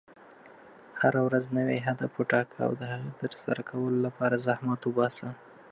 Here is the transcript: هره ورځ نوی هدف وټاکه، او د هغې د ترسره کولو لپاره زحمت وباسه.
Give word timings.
هره 1.01 1.21
ورځ 1.27 1.45
نوی 1.57 1.79
هدف 1.87 2.11
وټاکه، 2.19 2.57
او 2.65 2.71
د 2.79 2.81
هغې 2.91 3.09
د 3.11 3.15
ترسره 3.23 3.61
کولو 3.69 3.97
لپاره 4.07 4.43
زحمت 4.45 4.81
وباسه. 4.85 5.29